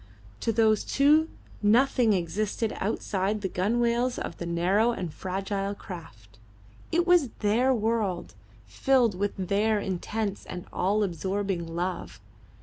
[0.39, 1.29] To those two
[1.61, 6.39] nothing existed then outside the gunwales of the narrow and fragile craft.
[6.91, 8.33] It was their world,
[8.65, 12.19] filled with their intense and all absorbing love.